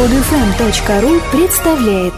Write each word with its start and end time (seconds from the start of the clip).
Подфм.ру 0.00 1.20
представляет 1.30 2.14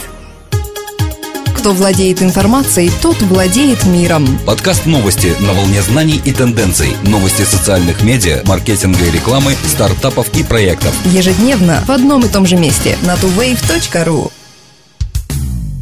Кто 1.57 1.73
владеет 1.73 2.23
информацией, 2.23 2.93
тот 3.03 3.21
владеет 3.23 3.85
миром. 3.87 4.25
Подкаст 4.47 4.87
новости 4.87 5.32
на 5.40 5.53
волне 5.53 5.82
знаний 5.82 6.22
и 6.24 6.30
тенденций. 6.30 6.90
Новости 7.03 7.42
социальных 7.42 8.04
медиа, 8.04 8.42
маркетинга 8.46 9.04
и 9.04 9.10
рекламы, 9.10 9.54
стартапов 9.66 10.29
и 10.38 10.45
проектов. 10.45 10.95
Ежедневно 11.06 11.82
в 11.84 11.90
одном 11.90 12.24
и 12.24 12.29
том 12.29 12.46
же 12.46 12.54
месте 12.54 12.97
на 13.03 13.15
tuwave.ru. 13.15 14.30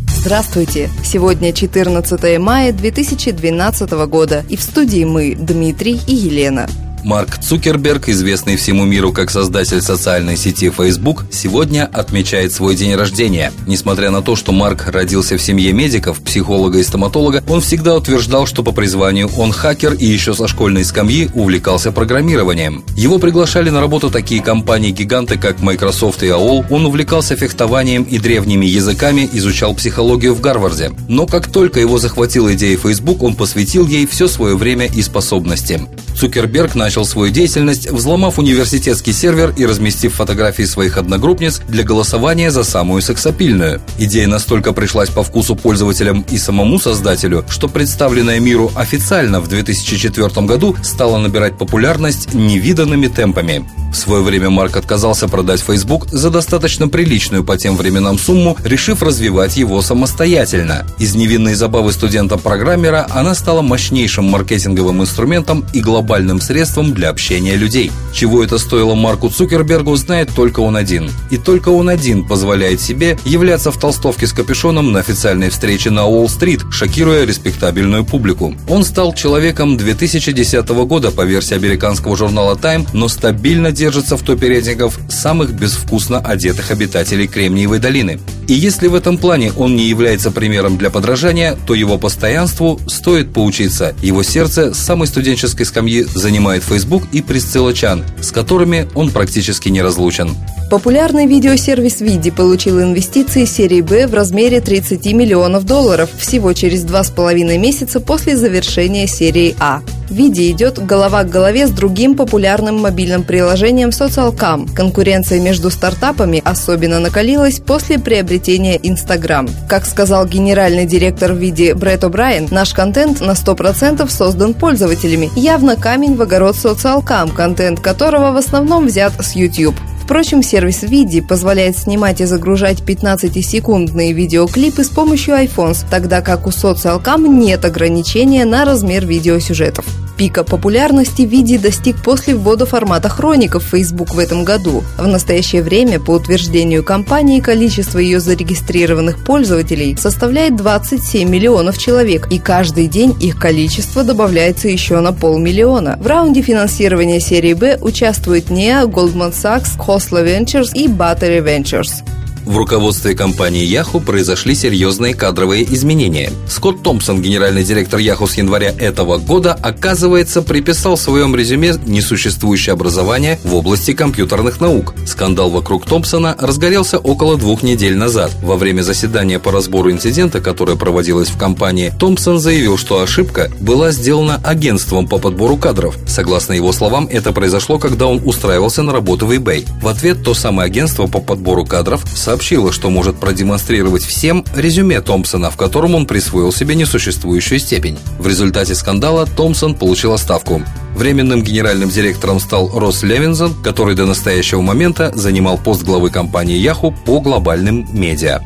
Здравствуйте! 0.09 0.89
Сегодня 1.05 1.53
14 1.53 2.39
мая 2.39 2.73
2012 2.73 3.91
года, 4.07 4.43
и 4.49 4.57
в 4.57 4.63
студии 4.63 5.05
мы, 5.05 5.35
Дмитрий 5.35 6.01
и 6.07 6.15
Елена. 6.15 6.67
Марк 7.05 7.39
Цукерберг, 7.39 8.09
известный 8.09 8.57
всему 8.57 8.85
миру 8.85 9.13
как 9.13 9.31
создатель 9.31 9.81
социальной 9.81 10.37
сети 10.37 10.71
Facebook, 10.71 11.25
сегодня 11.31 11.89
отмечает 11.93 12.53
свой 12.53 12.77
день 12.77 12.95
рождения. 12.95 13.53
Несмотря 13.67 14.11
на 14.11 14.23
то, 14.23 14.37
что 14.37 14.53
Марк 14.53 14.89
родился 14.89 15.37
в 15.37 15.43
семье 15.43 15.73
медиков, 15.73 16.21
психолога 16.21 16.79
и 16.79 16.83
стоматолога, 16.83 17.43
он 17.49 17.61
всегда 17.61 17.97
утверждал, 17.97 18.47
что 18.47 18.63
по 18.63 18.73
призванию 18.73 19.31
он 19.37 19.53
хакер 19.53 19.95
и 19.95 20.05
еще 20.05 20.35
со 20.35 20.49
школьной 20.49 20.85
скамьи 20.85 21.31
увлекался 21.35 21.93
программированием. 21.93 22.85
Его 22.97 23.19
приглашали 23.19 23.71
на 23.71 23.81
работу 23.81 24.11
такие 24.11 24.43
компании-гиганты, 24.43 25.39
как 25.39 25.61
Microsoft 25.61 26.23
и 26.23 26.27
AOL, 26.27 26.67
он 26.71 26.87
увлекался 26.87 27.37
фехтованием 27.37 28.03
и 28.03 28.19
древними 28.19 28.67
языками, 28.67 29.29
изучал 29.33 29.75
психологию 29.75 30.35
в 30.35 30.41
Гарварде. 30.41 30.93
Но 31.09 31.27
как 31.27 31.51
только 31.51 31.81
его 31.81 31.99
захватила 31.99 32.55
идея 32.55 32.77
Facebook, 32.77 33.23
он 33.23 33.35
посвятил 33.35 33.87
ей 33.87 34.07
все 34.07 34.29
свое 34.29 34.57
время 34.57 34.87
и 34.87 35.03
способности. 35.03 35.81
Цукерберг 36.21 36.75
начал 36.75 37.07
свою 37.07 37.33
деятельность, 37.33 37.91
взломав 37.91 38.39
университетский 38.39 39.15
сервер 39.15 39.55
и 39.57 39.65
разместив 39.65 40.13
фотографии 40.13 40.65
своих 40.65 40.99
одногруппниц 40.99 41.63
для 41.67 41.83
голосования 41.83 42.51
за 42.51 42.63
самую 42.63 43.01
сексапильную. 43.01 43.81
Идея 43.99 44.27
настолько 44.27 44.75
пришлась 44.75 45.09
по 45.09 45.23
вкусу 45.23 45.57
пользователям 45.57 46.27
и 46.31 46.37
самому 46.37 46.79
создателю, 46.79 47.47
что 47.49 47.69
представленная 47.69 48.39
миру 48.39 48.71
официально 48.75 49.41
в 49.41 49.49
2004 49.49 50.47
году 50.47 50.77
стала 50.83 51.17
набирать 51.17 51.57
популярность 51.57 52.35
невиданными 52.35 53.07
темпами. 53.07 53.65
В 53.91 53.97
свое 53.97 54.23
время 54.23 54.51
Марк 54.51 54.77
отказался 54.77 55.27
продать 55.27 55.61
Facebook 55.61 56.09
за 56.11 56.31
достаточно 56.31 56.89
приличную 56.89 57.43
по 57.43 57.57
тем 57.57 57.77
временам 57.77 58.19
сумму, 58.19 58.57
решив 58.63 59.03
развивать 59.03 59.57
его 59.57 59.83
самостоятельно. 59.83 60.87
Из 60.99 61.17
невинной 61.17 61.55
забавы 61.55 61.93
студента-программера 61.93 63.07
она 63.11 63.35
стала 63.35 63.63
мощнейшим 63.63 64.27
маркетинговым 64.27 65.03
инструментом 65.03 65.65
и 65.73 65.81
глобальным 65.81 66.41
средством 66.41 66.95
для 66.95 67.11
общения 67.11 67.57
людей. 67.57 67.91
Чего 68.15 68.45
это 68.45 68.59
стоило 68.59 68.95
Марку 68.95 69.29
Цукербергу, 69.29 69.97
знает 69.97 70.31
только 70.35 70.61
он 70.61 70.77
один. 70.77 71.11
И 71.31 71.37
только 71.37 71.71
он 71.71 71.89
один 71.89 72.25
позволяет 72.27 72.81
себе 72.81 73.19
являться 73.25 73.73
в 73.73 73.79
толстовке 73.79 74.27
с 74.27 74.33
капюшоном 74.33 74.93
на 74.93 75.01
официальной 75.01 75.51
встрече 75.51 75.91
на 75.91 76.07
Уолл-стрит, 76.07 76.63
шокируя 76.71 77.25
респектабельную 77.25 78.05
публику. 78.05 78.55
Он 78.69 78.85
стал 78.85 79.15
человеком 79.15 79.77
2010 79.77 80.69
года 80.69 81.11
по 81.11 81.23
версии 81.23 81.55
американского 81.55 82.17
журнала 82.17 82.55
Time, 82.55 82.87
но 82.93 83.09
стабильно 83.09 83.73
держится 83.81 84.19
в 84.19 84.23
топе 84.23 84.49
рейтингов 84.49 85.01
самых 85.09 85.55
безвкусно 85.55 86.19
одетых 86.19 86.71
обитателей 86.71 87.27
Кремниевой 87.27 87.79
долины. 87.79 88.21
И 88.47 88.53
если 88.53 88.89
в 88.89 88.95
этом 88.95 89.17
плане 89.17 89.53
он 89.57 89.75
не 89.75 89.89
является 89.89 90.31
примером 90.31 90.77
для 90.77 90.91
подражания, 90.91 91.57
то 91.67 91.75
его 91.75 91.97
постоянству 91.97 92.79
стоит 92.87 93.33
поучиться. 93.33 93.95
Его 94.03 94.23
сердце 94.23 94.75
с 94.75 94.79
самой 94.79 95.07
студенческой 95.07 95.65
скамьи 95.65 96.03
занимает 96.03 96.63
Facebook 96.63 97.05
и 97.11 97.23
Присцилла 97.23 97.73
Чан, 97.73 98.05
с 98.21 98.31
которыми 98.33 98.87
он 98.95 99.11
практически 99.13 99.71
не 99.71 99.81
разлучен. 99.81 100.37
Популярный 100.71 101.27
видеосервис 101.27 102.03
Види 102.03 102.31
получил 102.31 102.83
инвестиции 102.83 103.47
серии 103.47 103.81
Б 103.81 104.07
в 104.07 104.15
размере 104.15 104.61
30 104.61 105.07
миллионов 105.15 105.65
долларов 105.65 106.11
всего 106.19 106.53
через 106.53 106.83
два 106.83 107.03
с 107.03 107.11
половиной 107.11 107.57
месяца 107.57 107.99
после 107.99 108.37
завершения 108.37 109.07
серии 109.07 109.57
А. 109.59 109.81
Види 110.11 110.51
идет 110.51 110.85
голова 110.85 111.23
к 111.23 111.31
голове 111.31 111.67
с 111.67 111.71
другим 111.71 112.17
популярным 112.17 112.81
мобильным 112.81 113.23
приложением 113.23 113.91
SocialCam. 113.91 114.75
Конкуренция 114.75 115.41
между 115.41 115.71
стартапами 115.71 116.43
особенно 116.45 116.99
накалилась 116.99 117.61
после 117.61 117.99
приобретения 117.99 118.77
Instagram. 118.77 119.49
Как 119.69 119.87
сказал 119.87 120.27
генеральный 120.27 120.85
директор 120.85 121.33
Види 121.33 121.73
Брэд 121.73 122.05
О'Брайен, 122.05 122.49
наш 122.51 122.75
контент 122.75 123.21
на 123.21 123.33
100% 123.33 124.09
создан 124.11 124.55
пользователями. 124.55 125.31
Явно 125.37 125.77
камень 125.77 126.17
в 126.17 126.23
огород 126.23 126.57
SocialCam, 126.57 127.33
контент 127.33 127.81
которого 127.81 128.33
в 128.33 128.37
основном 128.37 128.87
взят 128.87 129.13
с 129.21 129.37
YouTube. 129.37 129.77
Впрочем, 130.11 130.43
сервис 130.43 130.83
Види 130.83 131.21
позволяет 131.21 131.79
снимать 131.79 132.21
и 132.21 132.25
загружать 132.25 132.81
15-секундные 132.81 134.13
видеоклипы 134.13 134.83
с 134.83 134.89
помощью 134.89 135.37
iPhones, 135.37 135.85
тогда 135.89 136.21
как 136.21 136.49
у 136.49 136.51
SocialCam 136.51 137.29
нет 137.29 137.65
ограничения 137.65 138.45
на 138.45 138.65
размер 138.65 139.07
видеосюжетов. 139.07 139.87
Пика 140.21 140.45
популярности 140.45 141.23
Види 141.23 141.57
достиг 141.57 141.97
после 142.03 142.35
ввода 142.35 142.67
формата 142.67 143.09
хроников 143.09 143.63
Facebook 143.63 144.13
в 144.13 144.19
этом 144.19 144.45
году. 144.45 144.85
В 144.99 145.07
настоящее 145.07 145.63
время, 145.63 145.99
по 145.99 146.11
утверждению 146.11 146.85
компании, 146.85 147.41
количество 147.41 147.99
ее 147.99 148.21
зарегистрированных 148.21 149.25
пользователей 149.25 149.97
составляет 149.97 150.57
27 150.57 151.27
миллионов 151.27 151.79
человек, 151.79 152.27
и 152.31 152.39
каждый 152.39 152.87
день 152.87 153.17
их 153.19 153.39
количество 153.39 154.05
добавляется 154.05 154.69
еще 154.69 155.01
на 155.01 155.15
полмиллиона. 155.15 155.97
В 155.99 156.07
раунде 156.07 156.43
финансирования 156.43 157.19
серии 157.19 157.55
Б 157.55 157.79
участвуют 157.81 158.51
NEA, 158.51 158.85
Goldman 158.85 159.33
Sachs, 159.33 159.79
Khosla 160.01 160.23
Ventures 160.23 160.73
и 160.75 160.89
Battery 160.89 161.43
Ventures. 161.43 162.20
В 162.51 162.57
руководстве 162.57 163.15
компании 163.15 163.65
Yahoo 163.65 164.05
произошли 164.05 164.57
серьезные 164.57 165.15
кадровые 165.15 165.63
изменения. 165.73 166.33
Скотт 166.49 166.83
Томпсон, 166.83 167.23
генеральный 167.23 167.63
директор 167.63 168.01
Yahoo 168.01 168.29
с 168.29 168.35
января 168.35 168.75
этого 168.77 169.19
года, 169.19 169.53
оказывается, 169.63 170.43
приписал 170.43 170.97
в 170.97 171.01
своем 171.01 171.37
резюме 171.37 171.77
несуществующее 171.87 172.73
образование 172.73 173.39
в 173.45 173.55
области 173.55 173.93
компьютерных 173.93 174.61
наук. 174.61 174.95
Скандал 175.07 175.49
вокруг 175.51 175.87
Томпсона 175.87 176.35
разгорелся 176.41 176.99
около 176.99 177.37
двух 177.37 177.63
недель 177.63 177.97
назад. 177.97 178.33
Во 178.43 178.57
время 178.57 178.83
заседания 178.83 179.39
по 179.39 179.53
разбору 179.53 179.93
инцидента, 179.93 180.41
которое 180.41 180.77
проводилось 180.77 181.29
в 181.29 181.39
компании, 181.39 181.93
Томпсон 182.01 182.41
заявил, 182.41 182.77
что 182.79 183.01
ошибка 183.01 183.49
была 183.61 183.93
сделана 183.93 184.41
агентством 184.43 185.07
по 185.07 185.19
подбору 185.19 185.57
кадров. 185.57 185.97
Согласно 186.09 186.55
его 186.55 186.73
словам, 186.73 187.07
это 187.09 187.31
произошло, 187.31 187.79
когда 187.79 188.07
он 188.07 188.21
устраивался 188.25 188.83
на 188.83 188.93
работу 188.93 189.27
в 189.27 189.31
eBay. 189.31 189.69
В 189.81 189.87
ответ 189.87 190.25
то 190.25 190.35
самое 190.35 190.67
агентство 190.67 191.07
по 191.07 191.21
подбору 191.21 191.65
кадров 191.65 192.03
сообщила, 192.41 192.73
что 192.73 192.89
может 192.89 193.21
продемонстрировать 193.21 194.03
всем 194.03 194.47
резюме 194.55 195.03
Томпсона, 195.03 195.51
в 195.51 195.59
котором 195.59 195.95
он 195.95 196.07
присвоил 196.07 196.53
себе 196.53 196.75
несуществующую 196.75 197.61
степень. 197.61 197.99
В 198.19 198.27
результате 198.27 198.75
скандала 198.75 199.27
Томпсон 199.27 199.75
получил 199.75 200.15
отставку. 200.15 200.63
Временным 200.97 201.43
генеральным 201.43 201.91
директором 201.91 202.41
стал 202.41 202.71
Росс 202.79 203.03
Левинсон, 203.03 203.55
который 203.63 203.95
до 203.95 204.07
настоящего 204.07 204.63
момента 204.63 205.13
занимал 205.15 205.59
пост 205.59 205.83
главы 205.83 206.09
компании 206.09 206.59
Yahoo 206.59 206.95
по 207.05 207.21
глобальным 207.21 207.87
медиа. 207.93 208.41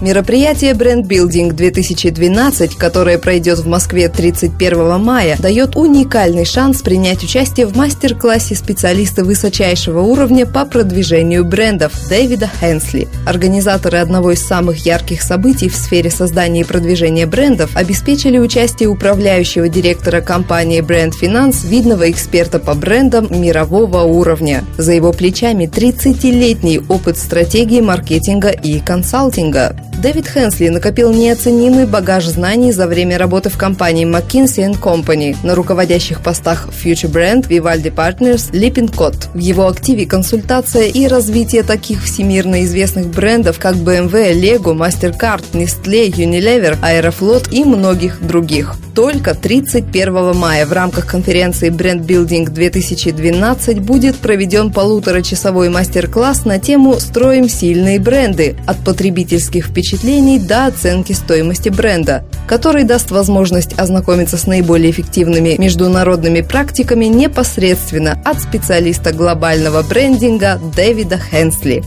Мероприятие 0.00 0.74
Building 0.74 1.52
2012, 1.52 2.76
которое 2.76 3.18
пройдет 3.18 3.58
в 3.58 3.66
Москве 3.66 4.08
31 4.08 5.00
мая, 5.00 5.36
дает 5.40 5.74
уникальный 5.74 6.44
шанс 6.44 6.82
принять 6.82 7.24
участие 7.24 7.66
в 7.66 7.76
мастер-классе 7.76 8.54
специалиста 8.54 9.24
высочайшего 9.24 10.00
уровня 10.00 10.46
по 10.46 10.64
продвижению 10.64 11.44
брендов 11.44 11.92
Дэвида 12.08 12.48
Хенсли. 12.60 13.08
Организаторы 13.26 13.98
одного 13.98 14.30
из 14.30 14.46
самых 14.46 14.86
ярких 14.86 15.20
событий 15.20 15.68
в 15.68 15.74
сфере 15.74 16.10
создания 16.10 16.60
и 16.60 16.64
продвижения 16.64 17.26
брендов 17.26 17.76
обеспечили 17.76 18.38
участие 18.38 18.88
управляющего 18.88 19.68
директора 19.68 20.20
компании 20.20 20.80
Brand 20.80 21.12
Finance, 21.20 21.66
видного 21.66 22.08
эксперта 22.08 22.60
по 22.60 22.74
брендам 22.74 23.26
мирового 23.30 24.02
уровня. 24.02 24.64
За 24.76 24.92
его 24.92 25.12
плечами 25.12 25.64
30-летний 25.64 26.80
опыт 26.88 27.18
стратегии 27.18 27.80
маркетинга 27.80 28.50
и 28.50 28.78
консалтинга. 28.78 29.76
Дэвид 29.98 30.28
Хенсли 30.28 30.68
накопил 30.68 31.10
неоценимый 31.12 31.84
багаж 31.84 32.24
знаний 32.24 32.70
за 32.70 32.86
время 32.86 33.18
работы 33.18 33.50
в 33.50 33.58
компании 33.58 34.06
McKinsey 34.06 34.80
Company 34.80 35.36
на 35.42 35.56
руководящих 35.56 36.20
постах 36.20 36.68
Future 36.68 37.10
Brand, 37.10 37.48
Vivaldi 37.48 37.92
Partners, 37.92 38.52
Lippincott. 38.52 39.26
В 39.34 39.38
его 39.38 39.66
активе 39.66 40.06
консультация 40.06 40.86
и 40.86 41.08
развитие 41.08 41.64
таких 41.64 42.04
всемирно 42.04 42.62
известных 42.62 43.08
брендов, 43.08 43.58
как 43.58 43.74
BMW, 43.74 44.34
Lego, 44.34 44.72
MasterCard, 44.72 45.42
Nestle, 45.54 46.08
Unilever, 46.12 46.78
Aeroflot 46.80 47.50
и 47.50 47.64
многих 47.64 48.24
других. 48.24 48.76
Только 48.94 49.34
31 49.34 50.36
мая 50.36 50.64
в 50.66 50.72
рамках 50.72 51.06
конференции 51.06 51.70
Brand 51.70 52.04
Building 52.06 52.48
2012 52.48 53.80
будет 53.80 54.16
проведен 54.16 54.72
полуторачасовой 54.72 55.70
мастер-класс 55.70 56.44
на 56.44 56.60
тему 56.60 57.00
«Строим 57.00 57.48
сильные 57.48 57.98
бренды» 58.00 58.56
от 58.66 58.78
потребительских 58.84 59.66
впечатлений 59.66 59.87
впечатлений 59.88 60.38
до 60.38 60.66
оценки 60.66 61.12
стоимости 61.14 61.70
бренда, 61.70 62.22
который 62.46 62.84
даст 62.84 63.10
возможность 63.10 63.72
ознакомиться 63.78 64.36
с 64.36 64.46
наиболее 64.46 64.90
эффективными 64.90 65.56
международными 65.58 66.42
практиками 66.42 67.06
непосредственно 67.06 68.20
от 68.22 68.38
специалиста 68.38 69.14
глобального 69.14 69.82
брендинга 69.82 70.60
Дэвида 70.76 71.18
Хенсли. 71.18 71.82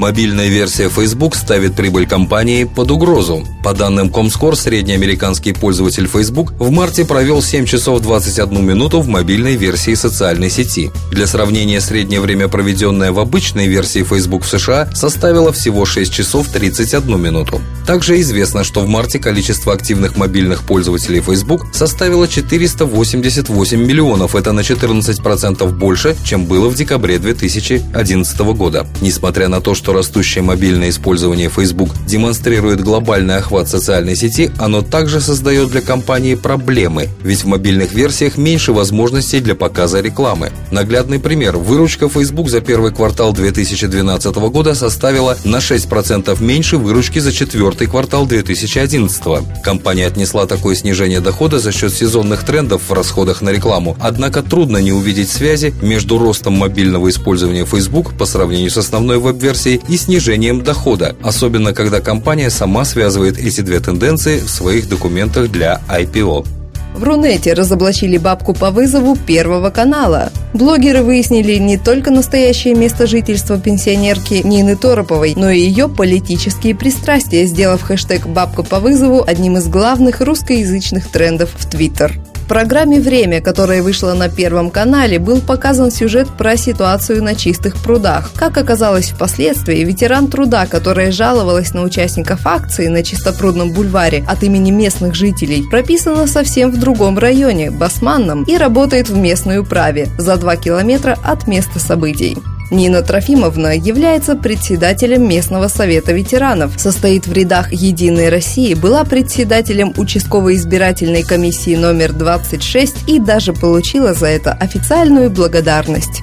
Мобильная 0.00 0.48
версия 0.48 0.88
Facebook 0.88 1.36
ставит 1.36 1.76
прибыль 1.76 2.06
компании 2.06 2.64
под 2.64 2.90
угрозу. 2.90 3.46
По 3.62 3.74
данным 3.74 4.08
Comscore, 4.08 4.56
среднеамериканский 4.56 5.52
пользователь 5.52 6.06
Facebook 6.06 6.54
в 6.58 6.70
марте 6.70 7.04
провел 7.04 7.42
7 7.42 7.66
часов 7.66 8.00
21 8.00 8.64
минуту 8.64 9.02
в 9.02 9.08
мобильной 9.08 9.56
версии 9.56 9.92
социальной 9.92 10.48
сети. 10.48 10.90
Для 11.10 11.26
сравнения, 11.26 11.82
среднее 11.82 12.22
время, 12.22 12.48
проведенное 12.48 13.12
в 13.12 13.18
обычной 13.18 13.66
версии 13.66 14.02
Facebook 14.02 14.44
в 14.44 14.48
США, 14.48 14.88
составило 14.94 15.52
всего 15.52 15.84
6 15.84 16.10
часов 16.10 16.48
31 16.48 17.20
минуту. 17.20 17.60
Также 17.86 18.18
известно, 18.22 18.64
что 18.64 18.80
в 18.80 18.88
марте 18.88 19.18
количество 19.18 19.74
активных 19.74 20.16
мобильных 20.16 20.62
пользователей 20.62 21.20
Facebook 21.20 21.66
составило 21.74 22.26
488 22.26 23.78
миллионов. 23.78 24.34
Это 24.34 24.52
на 24.52 24.60
14% 24.60 25.70
больше, 25.72 26.16
чем 26.24 26.46
было 26.46 26.70
в 26.70 26.74
декабре 26.74 27.18
2011 27.18 28.38
года. 28.56 28.86
Несмотря 29.02 29.48
на 29.48 29.60
то, 29.60 29.74
что 29.74 29.89
что 29.90 29.96
растущее 29.96 30.44
мобильное 30.44 30.90
использование 30.90 31.48
Facebook 31.48 31.90
демонстрирует 32.06 32.80
глобальный 32.80 33.38
охват 33.38 33.68
социальной 33.68 34.14
сети, 34.14 34.52
оно 34.56 34.82
также 34.82 35.20
создает 35.20 35.70
для 35.70 35.80
компании 35.80 36.36
проблемы, 36.36 37.08
ведь 37.24 37.42
в 37.42 37.48
мобильных 37.48 37.92
версиях 37.92 38.36
меньше 38.36 38.72
возможностей 38.72 39.40
для 39.40 39.56
показа 39.56 40.00
рекламы. 40.00 40.52
Наглядный 40.70 41.18
пример. 41.18 41.56
Выручка 41.56 42.08
Facebook 42.08 42.50
за 42.50 42.60
первый 42.60 42.92
квартал 42.92 43.32
2012 43.32 44.36
года 44.36 44.76
составила 44.76 45.36
на 45.44 45.56
6% 45.56 46.40
меньше 46.40 46.76
выручки 46.76 47.18
за 47.18 47.32
четвертый 47.32 47.88
квартал 47.88 48.26
2011. 48.26 49.64
Компания 49.64 50.06
отнесла 50.06 50.46
такое 50.46 50.76
снижение 50.76 51.20
дохода 51.20 51.58
за 51.58 51.72
счет 51.72 51.92
сезонных 51.92 52.44
трендов 52.44 52.82
в 52.88 52.92
расходах 52.92 53.42
на 53.42 53.50
рекламу, 53.50 53.96
однако 53.98 54.44
трудно 54.44 54.76
не 54.76 54.92
увидеть 54.92 55.30
связи 55.30 55.74
между 55.82 56.16
ростом 56.16 56.52
мобильного 56.52 57.08
использования 57.10 57.64
Facebook 57.64 58.16
по 58.16 58.24
сравнению 58.24 58.70
с 58.70 58.76
основной 58.76 59.18
веб-версией 59.18 59.79
и 59.88 59.96
снижением 59.96 60.62
дохода, 60.62 61.16
особенно 61.22 61.72
когда 61.72 62.00
компания 62.00 62.50
сама 62.50 62.84
связывает 62.84 63.38
эти 63.38 63.60
две 63.60 63.80
тенденции 63.80 64.40
в 64.40 64.48
своих 64.48 64.88
документах 64.88 65.50
для 65.50 65.80
IPO. 65.88 66.46
В 66.94 67.04
Рунете 67.04 67.52
разоблачили 67.52 68.18
бабку 68.18 68.52
по 68.52 68.70
вызову 68.70 69.16
Первого 69.16 69.70
канала. 69.70 70.32
Блогеры 70.52 71.02
выяснили 71.02 71.54
не 71.54 71.78
только 71.78 72.10
настоящее 72.10 72.74
место 72.74 73.06
жительства 73.06 73.58
пенсионерки 73.58 74.42
Нины 74.44 74.76
Тороповой, 74.76 75.34
но 75.36 75.50
и 75.50 75.60
ее 75.60 75.88
политические 75.88 76.74
пристрастия, 76.74 77.46
сделав 77.46 77.82
хэштег 77.82 78.26
«бабка 78.26 78.64
по 78.64 78.80
вызову» 78.80 79.24
одним 79.26 79.56
из 79.56 79.68
главных 79.68 80.20
русскоязычных 80.20 81.08
трендов 81.08 81.50
в 81.56 81.70
Твиттер 81.70 82.20
программе 82.50 82.98
«Время», 82.98 83.40
которая 83.40 83.80
вышла 83.80 84.12
на 84.14 84.28
Первом 84.28 84.72
канале, 84.72 85.20
был 85.20 85.40
показан 85.40 85.92
сюжет 85.92 86.26
про 86.36 86.56
ситуацию 86.56 87.22
на 87.22 87.36
чистых 87.36 87.76
прудах. 87.76 88.32
Как 88.34 88.58
оказалось 88.58 89.10
впоследствии, 89.10 89.84
ветеран 89.84 90.26
труда, 90.26 90.66
которая 90.66 91.12
жаловалась 91.12 91.74
на 91.74 91.82
участников 91.82 92.40
акции 92.44 92.88
на 92.88 93.04
Чистопрудном 93.04 93.72
бульваре 93.72 94.24
от 94.26 94.42
имени 94.42 94.72
местных 94.72 95.14
жителей, 95.14 95.62
прописана 95.70 96.26
совсем 96.26 96.72
в 96.72 96.80
другом 96.80 97.20
районе, 97.20 97.70
Басманном, 97.70 98.42
и 98.42 98.56
работает 98.56 99.08
в 99.08 99.16
местной 99.16 99.58
управе 99.58 100.08
за 100.18 100.36
два 100.36 100.56
километра 100.56 101.16
от 101.22 101.46
места 101.46 101.78
событий. 101.78 102.36
Нина 102.70 103.02
Трофимовна 103.02 103.76
является 103.76 104.36
председателем 104.36 105.28
местного 105.28 105.66
совета 105.68 106.12
ветеранов, 106.12 106.74
состоит 106.76 107.26
в 107.26 107.32
рядах 107.32 107.72
«Единой 107.72 108.28
России», 108.28 108.74
была 108.74 109.04
председателем 109.04 109.92
участковой 109.96 110.54
избирательной 110.54 111.24
комиссии 111.24 111.74
номер 111.74 112.12
26 112.12 113.08
и 113.08 113.18
даже 113.18 113.52
получила 113.52 114.14
за 114.14 114.26
это 114.26 114.52
официальную 114.52 115.30
благодарность. 115.30 116.22